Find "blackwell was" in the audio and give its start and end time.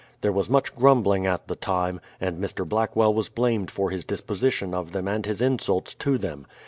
2.67-3.29